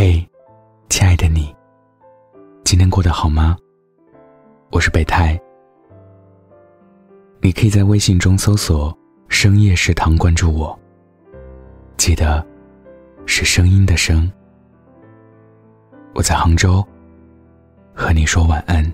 [0.00, 0.24] 嘿，
[0.88, 1.52] 亲爱的你，
[2.62, 3.56] 今天过得好吗？
[4.70, 5.36] 我是北太，
[7.40, 8.96] 你可以在微信中搜索
[9.28, 10.78] “深夜食堂”关注我。
[11.96, 12.46] 记得，
[13.26, 14.30] 是声音的声。
[16.14, 16.80] 我在杭州，
[17.92, 18.88] 和你说晚安。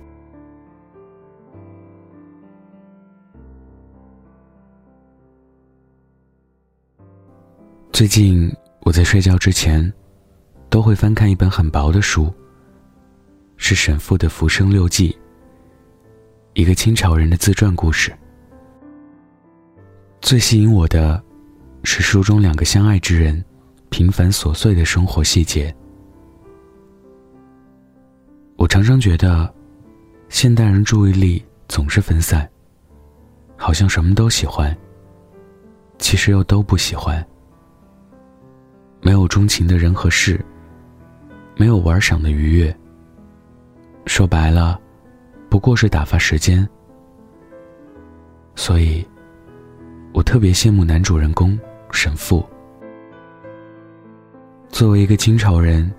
[7.93, 8.51] 最近
[8.87, 9.93] 我在睡觉之前。
[10.75, 12.35] 都会翻看一本很薄的书，
[13.57, 15.11] 是沈复的《浮生六记》，
[16.55, 18.13] 一个清朝人的自传故事。
[20.21, 21.23] 最吸引我的，
[21.85, 23.41] 是书中两个相爱之人
[23.89, 25.73] 平凡琐碎的生活细节。
[28.57, 29.55] 我常常觉得，
[30.29, 32.51] 现代人注意力总是分散，
[33.57, 34.77] 好像什么都喜欢，
[36.01, 37.25] 其实又都不喜欢，
[39.03, 40.45] 没有钟情的人和事。
[41.57, 42.75] 没有玩赏的愉悦。
[44.07, 44.81] 说白了，
[45.49, 46.69] 不过是打发时间。
[48.55, 49.05] 所以，
[50.13, 51.59] 我特别羡慕男主人公
[51.91, 52.45] 沈复。
[54.69, 55.91] 作为一个清朝人，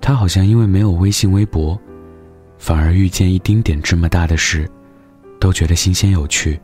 [0.00, 1.78] 他好像因为没有微信、微博，
[2.58, 4.70] 反而遇见一丁点这么大的事，
[5.40, 6.58] 都觉得新鲜有趣。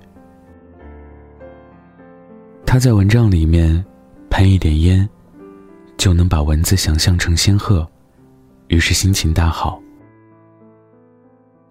[2.64, 3.84] 他在蚊帐里面
[4.30, 5.08] 喷一点烟。
[6.03, 7.89] 就能把文字想象成仙鹤，
[8.67, 9.81] 于是心情大好。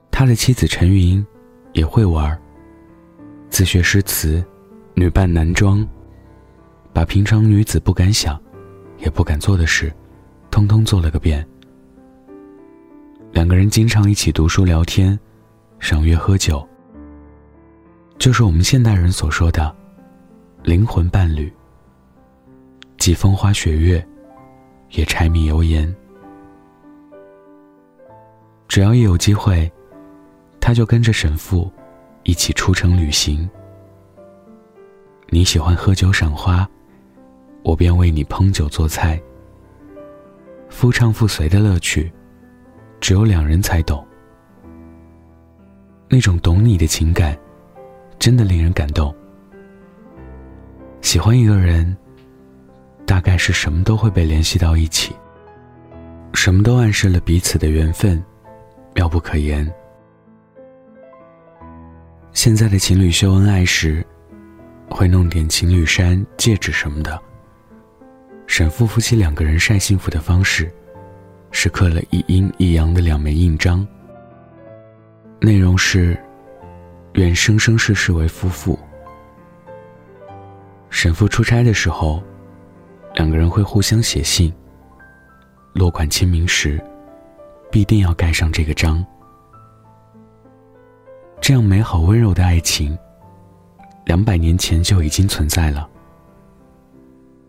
[0.09, 1.21] 他的妻子陈云
[1.73, 2.41] 也会玩，
[3.49, 4.41] 自学诗词，
[4.93, 5.85] 女扮男装，
[6.93, 8.41] 把平常女子不敢想，
[8.99, 9.91] 也不敢做的事，
[10.49, 11.45] 通通做了个遍。
[13.33, 15.19] 两个人经常一起读书聊天，
[15.77, 16.65] 赏月喝酒，
[18.17, 19.75] 就是我们现代人所说的
[20.63, 21.51] 灵魂伴侣，
[22.97, 24.01] 既风花雪月。
[24.91, 25.93] 也柴米油盐，
[28.67, 29.71] 只要一有机会，
[30.59, 31.71] 他就跟着沈父
[32.23, 33.49] 一起出城旅行。
[35.29, 36.67] 你喜欢喝酒赏花，
[37.63, 39.21] 我便为你烹酒做菜。
[40.69, 42.11] 夫唱妇随的乐趣，
[42.99, 44.05] 只有两人才懂。
[46.09, 47.37] 那种懂你的情感，
[48.19, 49.15] 真的令人感动。
[50.99, 51.95] 喜欢一个人。
[53.11, 55.13] 大概是什么都会被联系到一起，
[56.33, 58.23] 什么都暗示了彼此的缘分，
[58.93, 59.69] 妙不可言。
[62.31, 64.01] 现在的情侣秀恩爱时，
[64.89, 67.21] 会弄点情侣衫、戒指什么的。
[68.47, 70.71] 沈父夫妻两个人晒幸福的方式，
[71.51, 73.85] 是刻了一阴一阳的两枚印章，
[75.41, 76.17] 内容是：
[77.15, 78.79] 愿生生世世为夫妇。
[80.89, 82.23] 沈父出差的时候。
[83.13, 84.53] 两个人会互相写信。
[85.73, 86.83] 落款签名时，
[87.71, 89.05] 必定要盖上这个章。
[91.39, 92.97] 这样美好温柔的爱情，
[94.05, 95.89] 两百年前就已经存在了。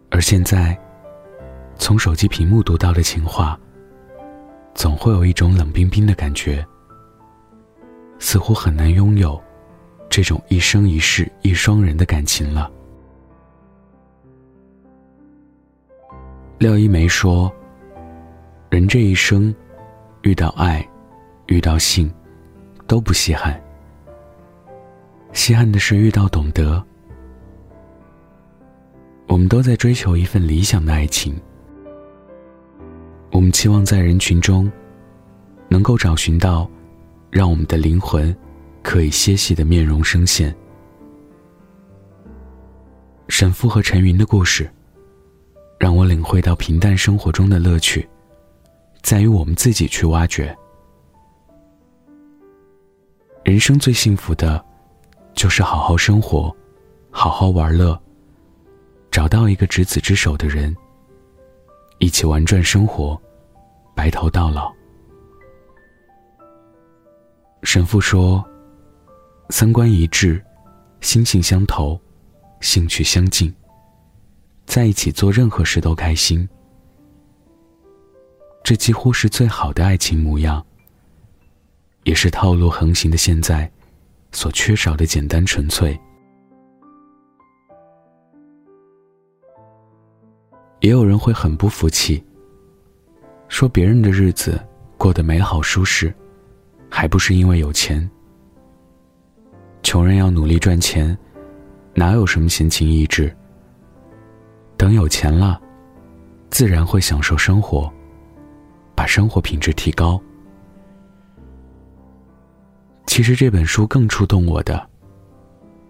[0.08, 0.78] 而现在，
[1.76, 3.58] 从手机屏幕读到的情话，
[4.72, 6.64] 总会有一种冷冰冰的感觉，
[8.18, 9.42] 似乎很难拥有
[10.08, 12.70] 这种一生一世一双人的感情了。
[16.58, 17.52] 廖一梅说
[18.70, 19.52] ：“人这一生，
[20.22, 20.88] 遇到爱，
[21.46, 22.08] 遇到性，
[22.86, 23.60] 都不稀罕。
[25.32, 26.80] 稀罕的是遇到懂得。
[29.26, 31.34] 我们都在追求一份理想的爱情。
[33.32, 34.70] 我们期望在人群中，
[35.68, 36.70] 能够找寻到，
[37.28, 38.34] 让我们的灵魂
[38.84, 40.54] 可以歇息的面容声线。
[43.28, 44.70] 沈复和陈云的故事。”
[45.82, 48.08] 让我领会到平淡生活中的乐趣，
[49.02, 50.56] 在于我们自己去挖掘。
[53.42, 54.64] 人生最幸福的，
[55.34, 56.56] 就是好好生活，
[57.10, 58.00] 好好玩乐，
[59.10, 60.72] 找到一个执子之手的人，
[61.98, 63.20] 一起玩转生活，
[63.92, 64.72] 白头到老。
[67.64, 68.40] 神父说
[69.50, 70.40] ：“三观一致，
[71.00, 72.00] 心性相投，
[72.60, 73.52] 兴趣相近。”
[74.72, 76.48] 在一起做任何事都开心，
[78.64, 80.64] 这几乎是最好的爱情模样，
[82.04, 83.70] 也是套路横行的现在
[84.32, 85.94] 所缺少的简单纯粹。
[90.80, 92.24] 也有人会很不服气，
[93.48, 94.58] 说别人的日子
[94.96, 96.10] 过得美好舒适，
[96.88, 98.10] 还不是因为有钱？
[99.82, 101.14] 穷人要努力赚钱，
[101.92, 103.36] 哪有什么闲情逸致？
[104.82, 105.62] 等有钱了，
[106.50, 107.88] 自然会享受生活，
[108.96, 110.20] 把生活品质提高。
[113.06, 114.84] 其实这本书更触动我的，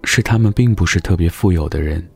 [0.04, 2.06] 是他们并不是特别富有的人。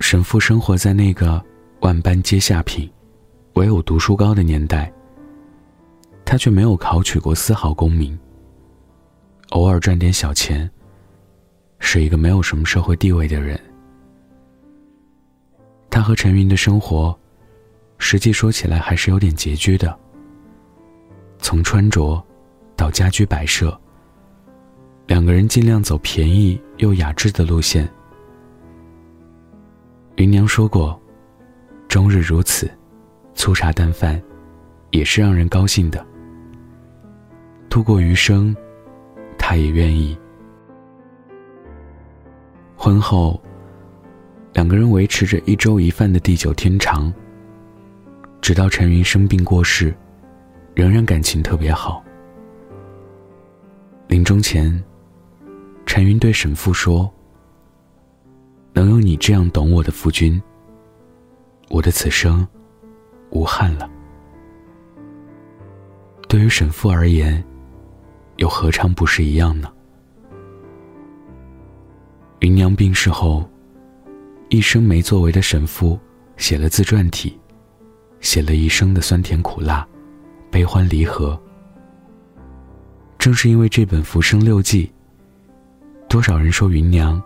[0.00, 1.40] 神父生活在那个
[1.82, 2.90] 万般皆下品，
[3.52, 4.92] 唯有读书高的年代，
[6.24, 8.18] 他却没有考取过丝毫功名。
[9.50, 10.68] 偶尔赚点小钱，
[11.78, 13.58] 是一个没有什么社会地位的人。
[15.90, 17.16] 他和陈云的生活，
[17.98, 19.96] 实际说起来还是有点拮据的。
[21.38, 22.20] 从穿着
[22.74, 23.78] 到家居摆设，
[25.06, 27.88] 两个人尽量走便宜又雅致的路线。
[30.16, 31.00] 芸娘说过
[31.86, 32.70] ：“终日如此，
[33.34, 34.20] 粗茶淡饭，
[34.90, 36.04] 也是让人高兴的。
[37.68, 38.56] 度过余生，
[39.36, 40.16] 他也愿意。”
[42.84, 43.40] 婚后。
[44.52, 47.10] 两个人维持着一粥一饭的地久天长，
[48.42, 49.96] 直到陈云生病过世，
[50.74, 52.04] 仍然感情特别好。
[54.06, 54.84] 临终前，
[55.86, 57.10] 陈云对沈父说
[58.74, 60.40] ：“能有你这样懂我的夫君，
[61.70, 62.46] 我的此生
[63.30, 63.90] 无憾了。”
[66.28, 67.42] 对于沈父而言，
[68.36, 69.72] 又何尝不是一样呢？
[72.44, 73.48] 芸娘病逝后。
[74.50, 75.98] 一生没作为的沈父
[76.36, 77.40] 写了自传体，
[78.20, 79.88] 写了一生的酸甜苦辣、
[80.50, 81.40] 悲欢离合。
[83.18, 84.86] 正是因为这本《浮生六记》，
[86.06, 87.20] 多少人说芸娘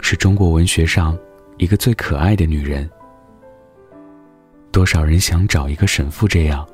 [0.00, 1.16] 是中国文学上
[1.58, 2.90] 一个最可爱的女人。
[4.72, 6.66] 多少人想找一个沈父这样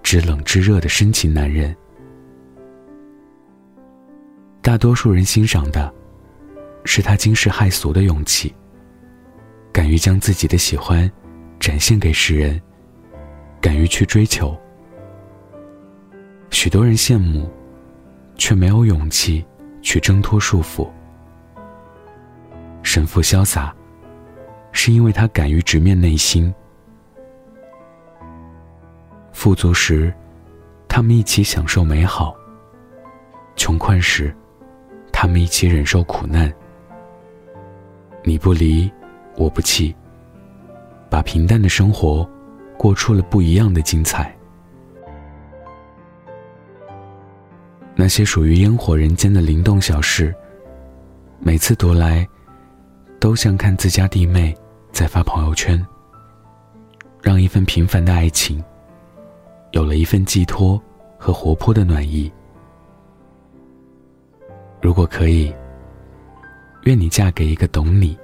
[0.00, 1.76] 知冷知热的深情男人。
[4.62, 5.92] 大多数人欣赏的，
[6.86, 8.54] 是他惊世骇俗的勇气。
[9.72, 11.10] 敢于将自己的喜欢
[11.60, 12.58] 展现给世人，
[13.60, 14.58] 敢于去追求。
[16.50, 17.50] 许多人羡慕，
[18.36, 19.44] 却没有勇气
[19.82, 20.88] 去挣脱束缚。
[22.82, 23.74] 神父潇洒，
[24.72, 26.54] 是因为他敢于直面内心。
[29.32, 30.14] 富足时，
[30.88, 32.34] 他们一起享受美好；
[33.56, 34.34] 穷困时，
[35.12, 36.50] 他们一起忍受苦难。
[38.26, 38.90] 你不离。
[39.38, 39.94] 我不弃，
[41.10, 42.26] 把平淡的生活
[42.78, 44.34] 过出了不一样的精彩。
[47.94, 50.34] 那些属于烟火人间的灵动小事，
[51.38, 52.26] 每次读来，
[53.20, 54.56] 都像看自家弟妹
[54.90, 55.86] 在发朋友圈，
[57.20, 58.64] 让一份平凡的爱情
[59.72, 60.82] 有了一份寄托
[61.18, 62.32] 和活泼的暖意。
[64.80, 65.54] 如果可以，
[66.86, 68.16] 愿你嫁给一个懂你。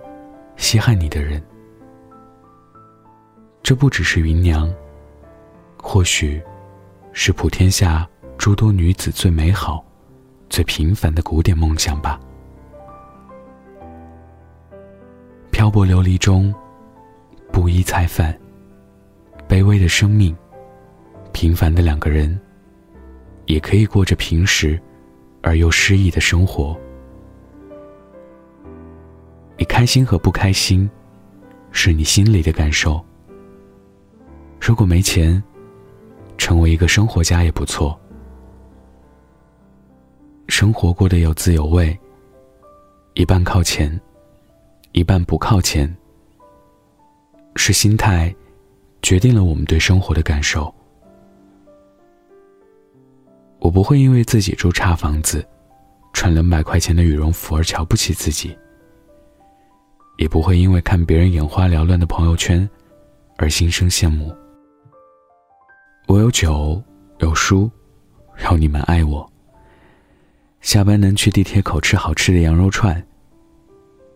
[0.57, 1.43] 稀罕你的人，
[3.61, 4.73] 这不只是芸娘，
[5.77, 6.41] 或许，
[7.13, 9.85] 是普天下诸多女子最美好、
[10.49, 12.21] 最平凡的古典梦想吧。
[15.51, 16.55] 漂泊流离中，
[17.51, 18.39] 布衣菜饭，
[19.49, 20.37] 卑微的生命，
[21.33, 22.39] 平凡的两个人，
[23.47, 24.81] 也可以过着平实
[25.43, 26.79] 而又诗意的生活。
[29.63, 30.91] 你开心和不开心，
[31.71, 33.01] 是你心里的感受。
[34.61, 35.41] 如果没钱，
[36.37, 37.97] 成为一个生活家也不错。
[40.49, 41.97] 生活过得有滋有味，
[43.15, 44.01] 一半靠钱，
[44.91, 45.97] 一半不靠钱。
[47.55, 48.35] 是心态，
[49.01, 50.75] 决定了我们对生活的感受。
[53.61, 55.47] 我不会因为自己住差房子，
[56.13, 58.59] 穿两百块钱的羽绒服而瞧不起自己。
[60.23, 62.69] 也不会因为看别人眼花缭乱的朋友圈，
[63.39, 64.33] 而心生羡慕。
[66.07, 66.81] 我有酒，
[67.19, 67.69] 有书，
[68.45, 69.29] 有你们爱我。
[70.61, 73.05] 下班能去地铁口吃好吃的羊肉串，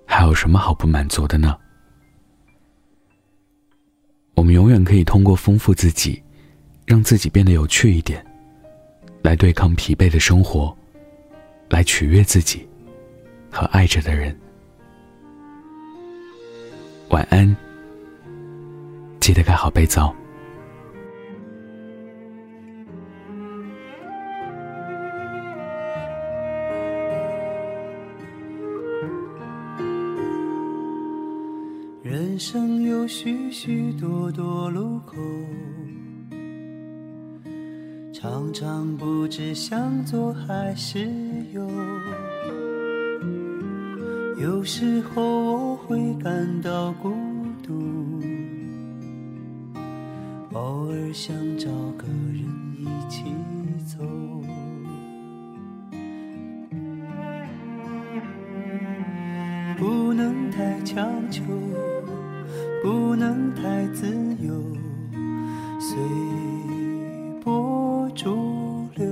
[0.07, 1.59] 还有什么好不满足的呢？
[4.37, 6.23] 我们永远可以通过丰富自己，
[6.87, 8.25] 让自己变得有趣一点，
[9.23, 10.73] 来对抗疲惫的生活，
[11.69, 12.65] 来取悦自己
[13.51, 14.39] 和爱着的人。
[17.11, 17.57] 晚安，
[19.21, 20.13] 记得盖好被子哦。
[32.03, 35.17] 人生有许许多多路口，
[38.13, 41.09] 常常不知向左还是
[44.39, 47.11] 有时候我会感到孤
[47.63, 48.21] 独，
[50.53, 52.45] 偶尔想找个人
[52.79, 53.25] 一起
[53.87, 54.05] 走。
[59.79, 61.43] 不能太强求，
[62.83, 64.07] 不能太自
[64.43, 64.53] 由，
[65.81, 65.97] 随
[67.43, 69.07] 波逐流。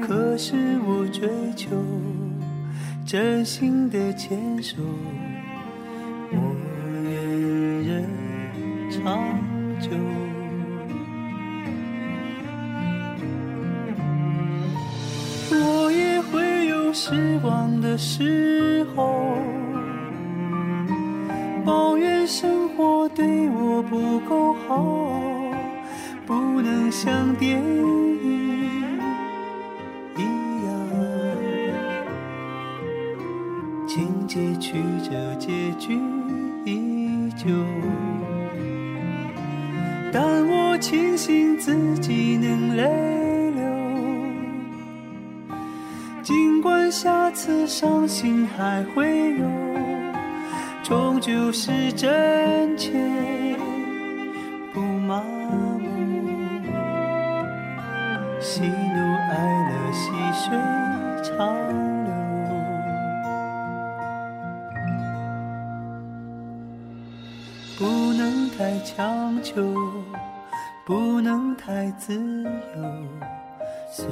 [0.00, 0.56] 可是
[0.86, 1.68] 我追求
[3.10, 4.76] 真心的牵手，
[6.30, 6.54] 我
[7.02, 8.08] 愿人
[8.88, 9.36] 长
[9.80, 9.90] 久。
[15.50, 19.34] 我也会有失望的时候，
[21.64, 25.10] 抱怨生活对我不够好，
[26.24, 28.39] 不能像电影
[34.30, 35.98] 情节曲折，结局
[36.64, 37.48] 依旧。
[40.12, 43.64] 但我庆幸自己能泪流。
[46.22, 49.44] 尽管下次伤心还会有，
[50.84, 52.92] 终究是真切，
[54.72, 55.24] 不麻
[55.80, 55.80] 木。
[58.38, 59.34] 喜怒哀
[59.66, 60.56] 乐，细水
[61.24, 61.48] 长
[68.60, 69.74] 太强求，
[70.84, 72.82] 不能太自由，
[73.90, 74.06] 随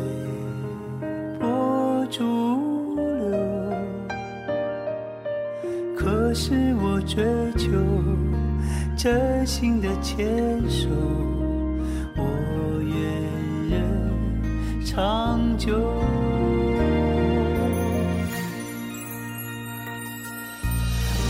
[1.39, 3.39] 波逐流。
[5.95, 7.23] 可是我追
[7.59, 7.69] 求
[8.97, 10.27] 真心的牵
[10.71, 10.89] 手，
[12.17, 12.23] 我
[12.81, 12.97] 愿
[13.69, 15.79] 人长久。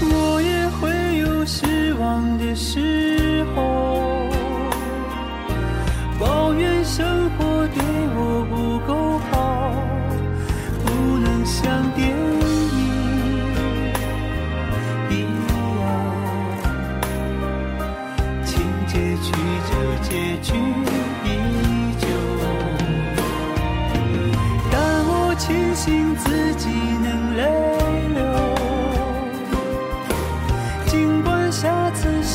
[0.01, 4.29] 我也会有时望的时候，
[6.19, 7.83] 抱怨生活对
[8.15, 9.73] 我不够好，
[10.85, 12.17] 不能像电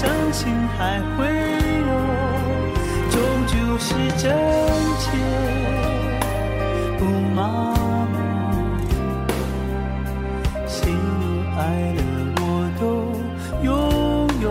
[0.03, 1.25] 下次伤心还会
[1.79, 1.88] 有，
[3.10, 3.15] 终
[3.48, 4.36] 究是真
[5.00, 5.05] 切，
[7.00, 7.74] 不麻
[8.12, 8.15] 木。
[10.67, 10.98] 喜怒
[11.57, 11.62] 哀
[11.95, 12.00] 乐
[12.41, 12.43] 我
[12.79, 12.83] 都
[13.63, 13.67] 拥
[14.41, 14.45] 有。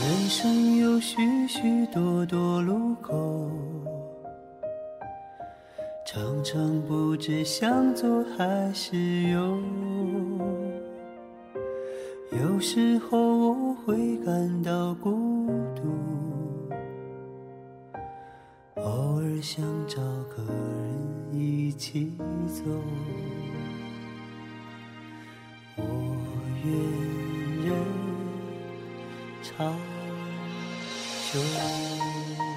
[0.00, 3.50] 人生有许许多多路口。
[6.10, 9.60] 常常不知向左还是右，
[12.32, 15.46] 有时候我会感到孤
[15.76, 16.72] 独，
[18.76, 19.96] 偶尔想找
[20.34, 22.62] 个人一起走，
[25.76, 25.82] 我
[26.64, 26.72] 愿
[27.66, 27.76] 人
[29.42, 29.76] 长
[31.30, 32.47] 久。